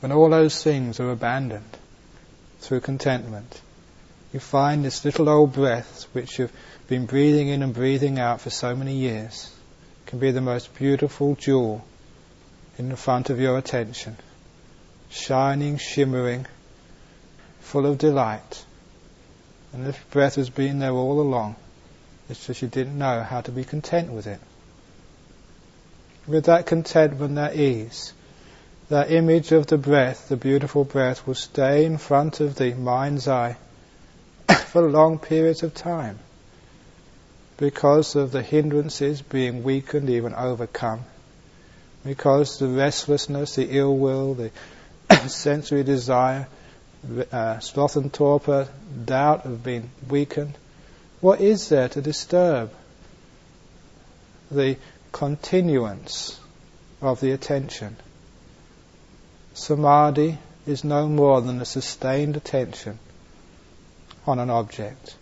[0.00, 1.76] When all those things are abandoned
[2.60, 3.60] through contentment,
[4.32, 6.52] you find this little old breath which you've
[6.88, 9.52] been breathing in and breathing out for so many years
[10.06, 11.84] can be the most beautiful jewel
[12.78, 14.16] in the front of your attention,
[15.10, 16.46] shining, shimmering,
[17.66, 18.64] full of delight.
[19.72, 21.56] And this breath has been there all along.
[22.30, 24.40] It's just you didn't know how to be content with it.
[26.26, 28.12] With that contentment, that ease,
[28.88, 33.26] that image of the breath, the beautiful breath, will stay in front of the mind's
[33.26, 33.56] eye
[34.66, 36.18] for long periods of time
[37.56, 41.02] because of the hindrances being weakened, even overcome,
[42.04, 44.50] because the restlessness, the ill will, the
[45.28, 46.46] sensory desire,
[47.32, 48.68] uh, sloth and torpor,
[49.04, 50.56] doubt have been weakened.
[51.20, 52.72] What is there to disturb
[54.50, 54.76] the
[55.12, 56.38] continuance
[57.00, 57.96] of the attention?
[59.54, 62.98] Samadhi is no more than a sustained attention
[64.26, 65.16] on an object.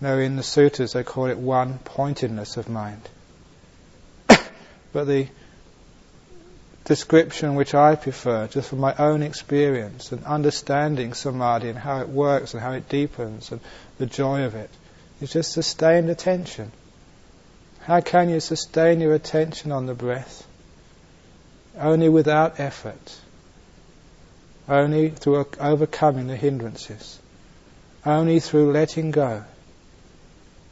[0.00, 3.08] Know, in the sutras they call it one pointedness of mind.
[4.92, 5.28] but the
[6.84, 12.08] description which I prefer, just from my own experience and understanding samadhi and how it
[12.08, 13.60] works and how it deepens and
[13.98, 14.70] the joy of it,
[15.20, 16.72] is just sustained attention.
[17.80, 20.46] How can you sustain your attention on the breath?
[21.78, 23.18] Only without effort.
[24.68, 27.18] Only through overcoming the hindrances.
[28.04, 29.44] Only through letting go.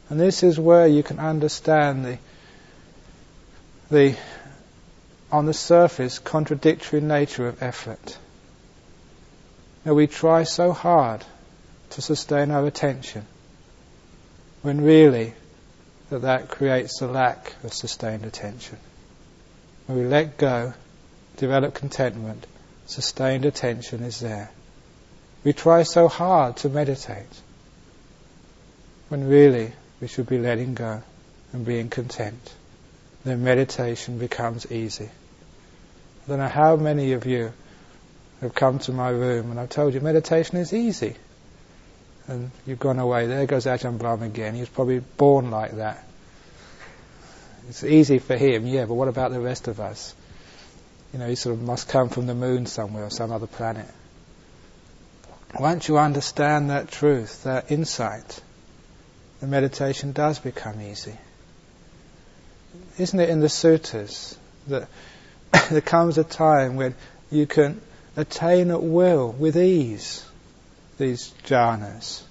[0.09, 2.17] And this is where you can understand the,
[3.89, 4.17] the
[5.31, 8.17] on the surface, contradictory nature of effort.
[9.85, 11.23] Now we try so hard
[11.91, 13.25] to sustain our attention
[14.61, 15.33] when really
[16.09, 18.77] that that creates a lack of sustained attention.
[19.87, 20.73] When we let go,
[21.37, 22.45] develop contentment,
[22.85, 24.51] sustained attention is there.
[25.43, 27.41] We try so hard to meditate
[29.09, 31.01] when really we should be letting go
[31.53, 32.53] and being content.
[33.23, 35.09] Then meditation becomes easy.
[36.23, 37.51] I don't know how many of you
[38.41, 41.15] have come to my room and I've told you meditation is easy.
[42.27, 43.27] And you've gone away.
[43.27, 44.53] There goes Ajahn Brahm again.
[44.53, 46.05] He was probably born like that.
[47.69, 50.13] It's easy for him, yeah, but what about the rest of us?
[51.13, 53.87] You know, he sort of must come from the moon somewhere or some other planet.
[55.59, 58.41] Once you understand that truth, that insight,
[59.39, 61.17] the meditation does become easy.
[62.97, 64.87] Isn't it in the sutras that
[65.69, 66.95] there comes a time when
[67.29, 67.81] you can
[68.15, 70.25] attain at will, with ease,
[70.97, 72.21] these jhanas.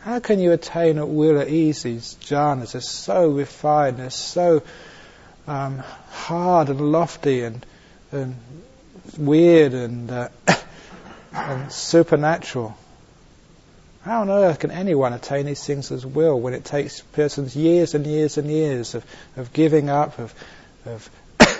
[0.00, 2.72] How can you attain at will, at ease, these jhanas?
[2.72, 4.62] They're so refined, they're so
[5.46, 5.78] um,
[6.10, 7.64] hard and lofty and,
[8.12, 8.36] and
[9.16, 10.28] weird and, uh,
[11.32, 12.76] and supernatural.
[14.02, 17.94] How on earth can anyone attain these things as will when it takes persons years
[17.94, 19.04] and years and years of,
[19.36, 20.32] of giving up, of,
[20.84, 21.10] of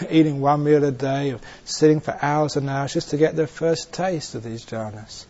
[0.11, 3.47] eating one meal a day, of sitting for hours and hours just to get their
[3.47, 5.27] first taste of these jhanas.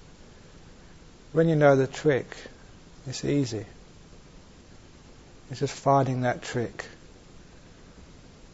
[1.32, 2.36] When you know the trick,
[3.06, 3.66] it's easy.
[5.50, 6.86] It's just finding that trick.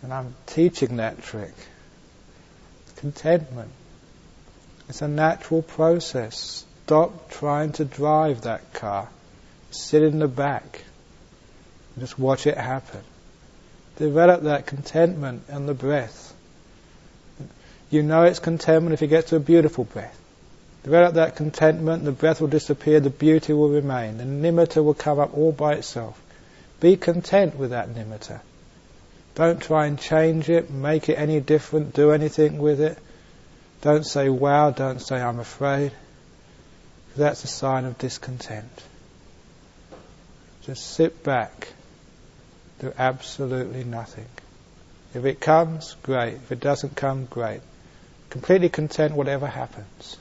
[0.03, 1.55] And I'm teaching that trick.
[2.97, 3.71] Contentment.
[4.89, 6.65] It's a natural process.
[6.85, 9.09] Stop trying to drive that car.
[9.71, 10.83] Sit in the back.
[11.95, 13.01] And just watch it happen.
[13.97, 16.35] Develop that contentment and the breath.
[17.91, 20.19] You know it's contentment if you get to a beautiful breath.
[20.83, 24.19] Develop that contentment, the breath will disappear, the beauty will remain.
[24.19, 26.21] The nimitta will come up all by itself.
[26.81, 28.41] Be content with that nimitta.
[29.35, 32.99] Don't try and change it, make it any different, do anything with it.
[33.83, 35.93] Don't say wow, don't say I'm afraid.
[37.17, 38.83] That's a sign of discontent.
[40.63, 41.69] Just sit back
[42.83, 44.27] do absolutely nothing.
[45.15, 46.35] If it comes, great.
[46.35, 47.61] If it doesn't come, great.
[48.29, 50.17] Completely content whatever happens.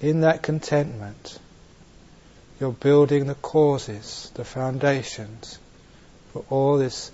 [0.00, 1.38] In that contentment,
[2.60, 5.58] you're building the causes, the foundations
[6.32, 7.10] for all this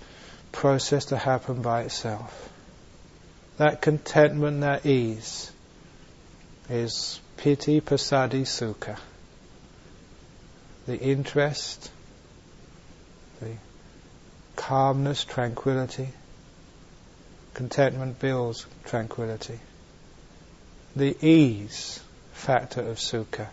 [0.51, 2.51] process to happen by itself.
[3.59, 5.53] That contentment, that ease,
[6.69, 8.99] is piti passaddhi sukha.
[10.87, 11.91] The interest,
[14.57, 16.09] calmness, tranquility.
[17.55, 19.61] Contentment builds tranquility.
[20.97, 22.01] The ease
[22.33, 23.49] factor of sukha.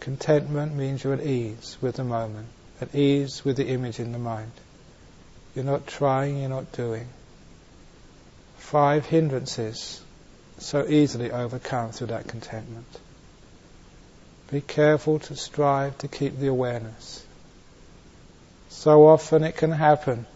[0.00, 2.48] Contentment means you're at ease with the moment,
[2.80, 4.52] at ease with the image in the mind.
[5.54, 7.08] You're not trying, you're not doing.
[8.58, 10.00] Five hindrances
[10.58, 12.86] so easily overcome through that contentment.
[14.50, 17.24] Be careful to strive to keep the awareness.
[18.68, 20.26] So often it can happen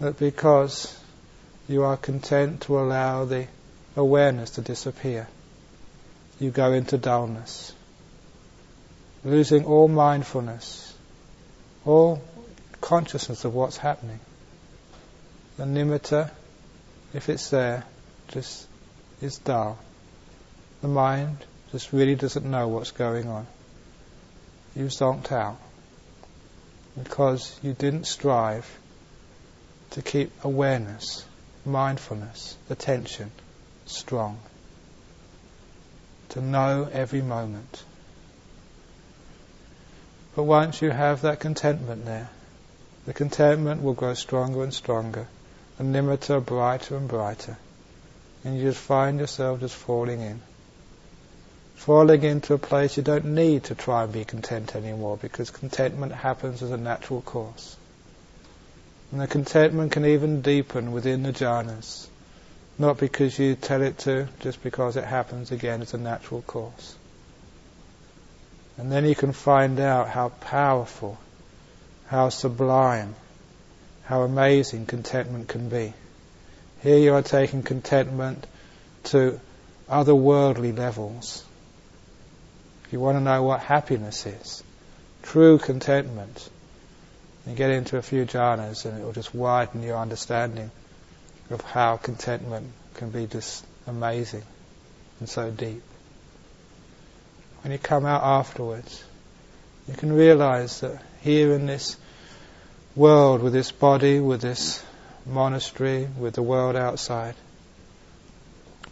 [0.00, 0.98] that because
[1.68, 3.46] you are content to allow the
[3.96, 5.28] awareness to disappear,
[6.40, 7.72] you go into dullness,
[9.24, 10.92] losing all mindfulness,
[11.84, 12.22] all
[12.80, 14.18] consciousness of what's happening.
[15.56, 16.30] The nimitta,
[17.14, 17.84] if it's there,
[18.28, 18.66] just
[19.20, 19.78] is dull.
[20.80, 21.36] The mind
[21.70, 23.46] just really doesn't know what's going on.
[24.74, 25.58] You've zonked out
[27.00, 28.66] because you didn't strive
[29.90, 31.24] to keep awareness,
[31.64, 33.30] mindfulness, attention
[33.86, 34.38] strong.
[36.30, 37.84] To know every moment.
[40.34, 42.30] But once you have that contentment there,
[43.04, 45.26] the contentment will grow stronger and stronger,
[45.76, 47.58] the nimitta brighter and brighter,
[48.44, 50.40] and you just find yourself just falling in
[51.82, 56.12] falling into a place you don't need to try and be content anymore because contentment
[56.12, 57.76] happens as a natural course.
[59.10, 62.06] And the contentment can even deepen within the jhanas.
[62.78, 66.94] Not because you tell it to, just because it happens again as a natural course.
[68.78, 71.18] And then you can find out how powerful,
[72.06, 73.16] how sublime,
[74.04, 75.94] how amazing contentment can be.
[76.80, 78.46] Here you are taking contentment
[79.04, 79.40] to
[79.90, 81.44] otherworldly levels.
[82.92, 84.62] You want to know what happiness is,
[85.22, 86.50] true contentment,
[87.46, 90.70] you get into a few jhanas and it will just widen your understanding
[91.50, 94.44] of how contentment can be just amazing
[95.18, 95.82] and so deep.
[97.62, 99.02] When you come out afterwards,
[99.88, 101.96] you can realize that here in this
[102.94, 104.84] world, with this body, with this
[105.26, 107.34] monastery, with the world outside,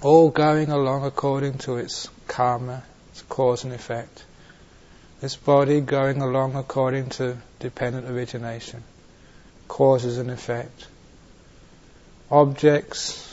[0.01, 2.83] all going along according to its karma,
[3.21, 4.25] its cause and effect.
[5.21, 8.83] This body going along according to dependent origination,
[9.69, 10.87] causes and effect.
[12.31, 13.27] Objects,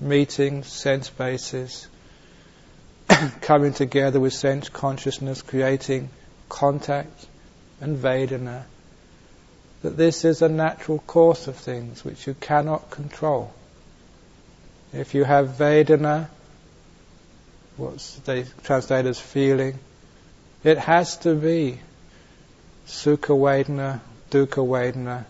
[0.00, 1.86] meeting, sense bases,
[3.40, 6.08] coming together with sense consciousness, creating
[6.48, 7.26] contact
[7.80, 8.64] and Vedana.
[9.82, 13.52] That this is a natural course of things which you cannot control.
[14.92, 16.28] If you have Vedana,
[17.80, 19.78] what's they translate as feeling,
[20.62, 21.80] it has to be
[22.86, 24.00] Sukha Vedana,
[24.30, 25.24] Dukkha Vedana,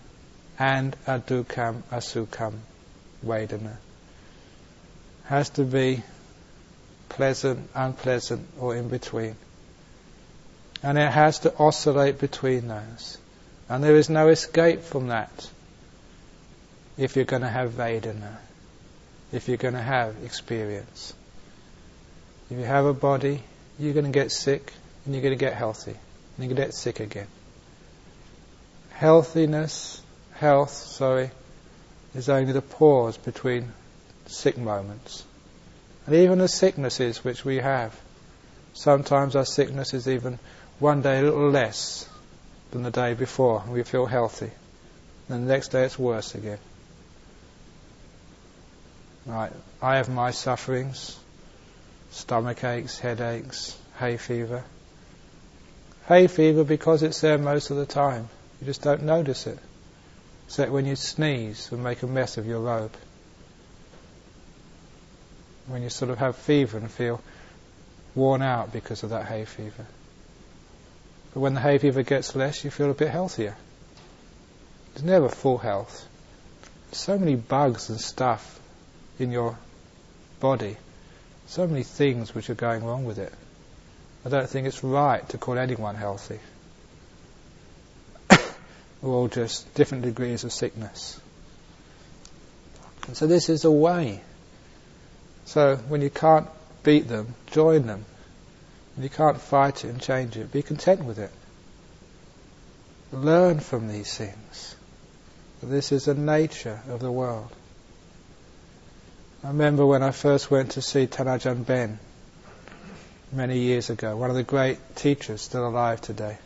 [0.59, 2.59] and Adukkam Asukham
[3.24, 3.76] Vedana.
[5.24, 6.03] Has to be
[7.09, 9.36] pleasant, unpleasant, or in between.
[10.82, 13.18] And it has to oscillate between those.
[13.68, 15.48] And there is no escape from that
[16.98, 18.38] if you're going to have Vedana
[19.32, 21.14] if you're going to have experience.
[22.51, 23.42] If you have a body,
[23.78, 24.72] you're going to get sick
[25.05, 25.92] and you're going to get healthy.
[25.92, 25.98] And
[26.38, 27.28] you're going to get sick again.
[28.90, 31.30] Healthiness, health, sorry,
[32.14, 33.72] is only the pause between
[34.26, 35.24] sick moments.
[36.07, 37.98] And even the sicknesses which we have,
[38.72, 40.40] sometimes our sickness is even
[40.80, 42.09] one day a little less
[42.72, 44.51] than the day before, and we feel healthy.
[45.28, 46.59] And the next day it's worse again.
[49.26, 51.20] Right, I have my sufferings,
[52.11, 54.65] stomach aches, headaches, hay fever.
[56.07, 58.29] Hay fever because it's there most of the time.
[58.61, 59.59] You just don't notice it.
[60.47, 62.93] Except when you sneeze and make a mess of your robe.
[65.67, 67.23] When you sort of have fever and feel
[68.15, 69.87] worn out because of that hay fever.
[71.33, 73.57] But when the hay fever gets less, you feel a bit healthier.
[74.95, 76.09] It's never full health.
[76.91, 78.59] So many bugs and stuff
[79.21, 79.57] in your
[80.41, 80.77] body.
[81.51, 83.34] So many things which are going wrong with it.
[84.24, 86.38] I don't think it's right to call anyone healthy.
[89.03, 91.20] We're all just different degrees of sickness.
[93.09, 94.20] And so this is a way.
[95.44, 96.46] So when you can't
[96.84, 98.05] beat them, join them.
[98.94, 101.32] When you can't fight it and change it, be content with it.
[103.11, 104.76] Learn from these things.
[105.64, 107.51] This is the nature of the world.
[109.43, 111.99] I remember when I first went to see Tan Ajahn Ben
[113.32, 116.36] many years ago, one of the great teachers still alive today.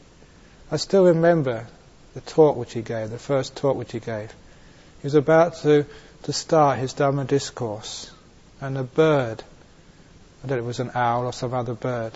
[0.71, 1.67] I still remember
[2.15, 4.31] the talk which he gave, the first talk which he gave.
[5.03, 5.87] He was about to,
[6.23, 8.13] to start his Dhamma discourse,
[8.61, 9.43] and a bird,
[10.45, 12.13] I don't know it was an owl or some other bird,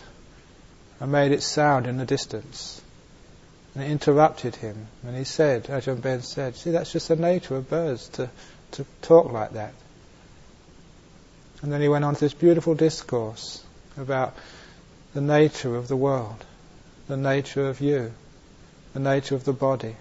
[1.05, 2.81] made its sound in the distance.
[3.75, 7.57] And it interrupted him, and he said, Ajahn Ben said, see, that's just the nature
[7.57, 8.31] of birds to,
[8.73, 9.75] to talk like that.
[11.63, 13.63] And then he went on to this beautiful discourse
[13.97, 14.35] about
[15.13, 16.45] the nature of the world,
[17.09, 18.13] the nature of you,
[18.93, 19.97] the nature of the body,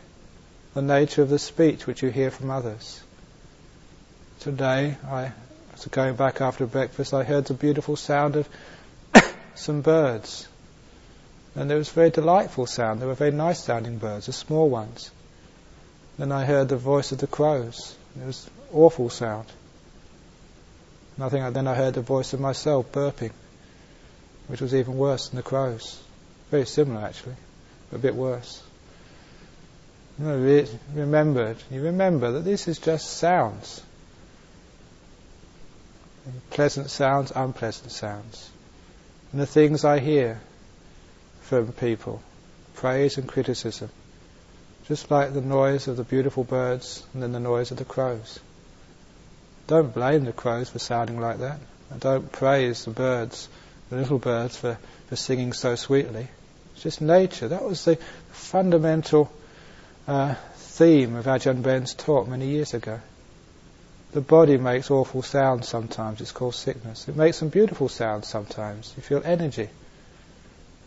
[0.73, 3.01] the nature of the speech which you hear from others.
[4.39, 5.31] Today, I
[5.71, 8.47] was going back after breakfast, I heard the beautiful sound of
[9.55, 10.47] some birds.
[11.55, 13.01] And it was a very delightful sound.
[13.01, 15.09] They were very nice sounding birds, the small ones.
[16.19, 17.95] Then I heard the voice of the crows.
[18.21, 19.47] It was awful sound.
[21.17, 21.51] Nothing.
[21.53, 23.31] Then I heard the voice of myself burping,
[24.47, 26.01] which was even worse than the crows.
[26.51, 27.35] Very similar, actually,
[27.89, 28.61] but a bit worse.
[30.19, 31.57] You know, re- remembered.
[31.71, 33.81] You remember that this is just sounds.
[36.49, 38.49] Pleasant sounds, unpleasant sounds.
[39.31, 40.39] And the things I hear
[41.41, 42.21] from people,
[42.75, 43.89] praise and criticism,
[44.87, 48.39] just like the noise of the beautiful birds and then the noise of the crows.
[49.67, 51.59] Don't blame the crows for sounding like that.
[51.91, 53.49] And don't praise the birds,
[53.89, 56.27] the little birds, for, for singing so sweetly.
[56.73, 57.49] It's just nature.
[57.49, 57.97] That was the
[58.31, 59.31] fundamental
[60.07, 62.99] uh, theme of Ajahn Brahm's talk many years ago.
[64.13, 66.21] The body makes awful sounds sometimes.
[66.21, 67.07] It's called sickness.
[67.09, 68.93] It makes some beautiful sounds sometimes.
[68.95, 69.69] You feel energy.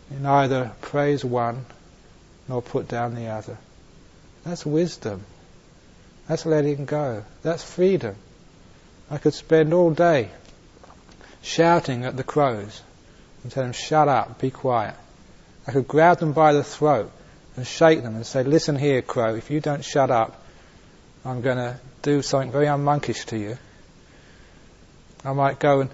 [0.09, 1.65] You neither praise one
[2.47, 3.57] nor put down the other.
[4.43, 5.23] That's wisdom.
[6.27, 7.23] That's letting go.
[7.43, 8.15] That's freedom.
[9.11, 10.29] I could spend all day
[11.41, 12.81] shouting at the crows
[13.43, 14.95] and tell them, shut up, be quiet.
[15.67, 17.11] I could grab them by the throat
[17.57, 20.41] and shake them and say, listen here, crow, if you don't shut up,
[21.25, 23.57] I'm going to do something very unmonkish to you.
[25.25, 25.89] I might go and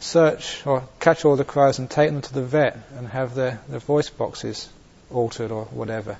[0.00, 3.60] search or catch all the crows and take them to the vet and have their,
[3.68, 4.68] their voice boxes
[5.10, 6.16] altered or whatever.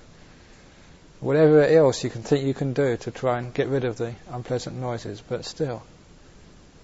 [1.21, 4.15] Whatever else you can think you can do to try and get rid of the
[4.31, 5.83] unpleasant noises, but still,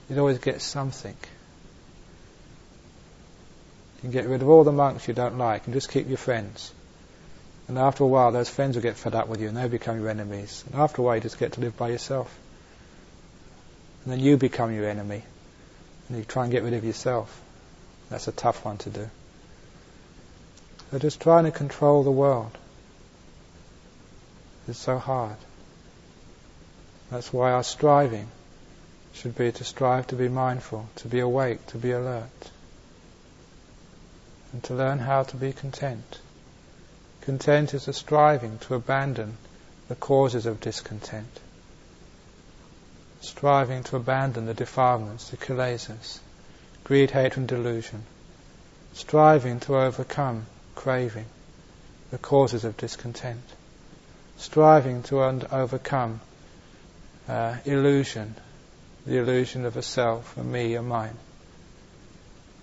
[0.09, 1.17] you'd always get something.
[3.97, 6.19] You can get rid of all the monks you don't like and just keep your
[6.19, 6.73] friends.
[7.67, 9.99] And after a while, those friends will get fed up with you and they'll become
[9.99, 10.65] your enemies.
[10.67, 12.35] And after a while, you just get to live by yourself.
[14.05, 15.23] And then you become your enemy.
[16.09, 17.41] And you try and get rid of yourself.
[18.09, 19.11] That's a tough one to do.
[20.91, 22.57] So just trying to control the world
[24.67, 25.37] is so hard.
[27.11, 28.29] That's why our striving
[29.19, 32.51] should be to strive to be mindful, to be awake, to be alert
[34.53, 36.21] and to learn how to be content.
[37.23, 39.37] Content is a striving to abandon
[39.89, 41.41] the causes of discontent,
[43.21, 46.21] striving to abandon the defilements, the kilesas,
[46.85, 48.05] greed, hatred, and delusion,
[48.95, 51.27] striving to overcome craving,
[52.11, 53.43] the causes of discontent,
[54.37, 56.21] striving to un- overcome
[57.29, 58.35] uh, illusion,
[59.09, 61.17] the illusion of a self, a me, a mine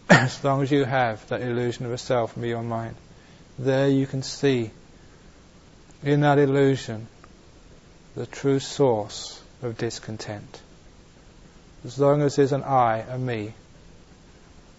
[0.09, 2.93] as long as you have that illusion of a self, me or mine,
[3.57, 4.69] there you can see
[6.03, 7.07] in that illusion
[8.15, 10.61] the true source of discontent.
[11.83, 13.55] As long as there's an I, a me,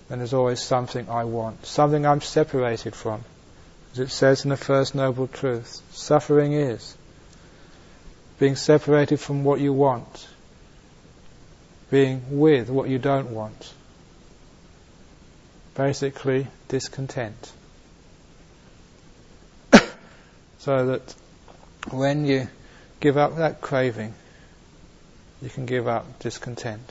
[0.08, 3.24] then there's always something I want, something I'm separated from.
[3.92, 6.96] As it says in the First Noble Truth, suffering is
[8.38, 10.28] being separated from what you want,
[11.90, 13.72] being with what you don't want
[15.76, 17.52] basically discontent.
[20.58, 21.14] so that
[21.90, 22.48] when you
[22.98, 24.14] give up that craving,
[25.42, 26.82] you can give up discontent.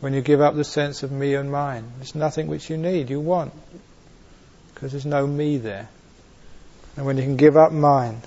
[0.00, 3.08] When you give up the sense of me and mine, there's nothing which you need,
[3.08, 3.52] you want,
[4.74, 5.88] because there's no me there.
[6.96, 8.20] And when you can give up mine,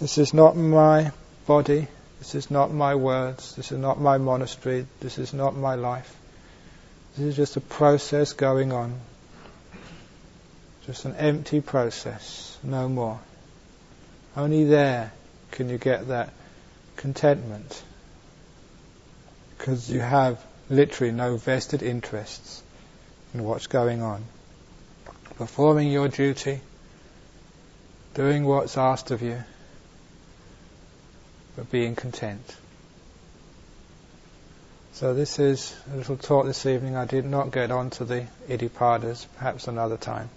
[0.00, 1.12] this is not my
[1.46, 1.86] body,
[2.22, 6.14] this is not my words, this is not my monastery, this is not my life.
[7.16, 8.94] This is just a process going on.
[10.86, 13.18] Just an empty process, no more.
[14.36, 15.12] Only there
[15.50, 16.32] can you get that
[16.94, 17.82] contentment.
[19.58, 22.62] Because you have literally no vested interests
[23.34, 24.24] in what's going on.
[25.38, 26.60] Performing your duty,
[28.14, 29.42] doing what's asked of you,
[31.56, 32.56] but being content.
[34.94, 36.96] So this is a little talk this evening.
[36.96, 40.30] I did not get on to the Iddhipadas, perhaps another time,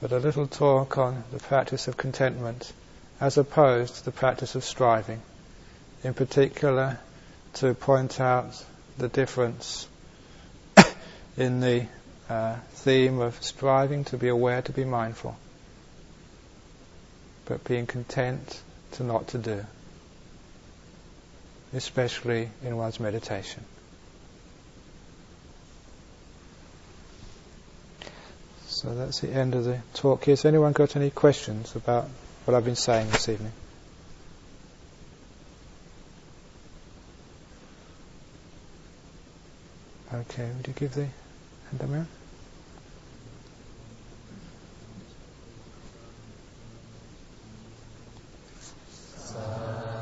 [0.00, 2.72] but a little talk on the practice of contentment
[3.20, 5.20] as opposed to the practice of striving.
[6.04, 6.98] In particular,
[7.54, 8.64] to point out
[8.96, 9.88] the difference
[11.36, 11.86] in the
[12.28, 15.36] uh, theme of striving to be aware, to be mindful,
[17.46, 18.60] but being content
[18.92, 19.64] to not to do
[21.72, 23.64] especially in one's meditation.
[28.66, 30.32] So that's the end of the talk here.
[30.32, 32.08] Has anyone got any questions about
[32.44, 33.52] what I've been saying this evening?
[40.14, 41.06] Okay, would you give the
[41.70, 42.06] hand around?
[49.36, 49.97] Uh...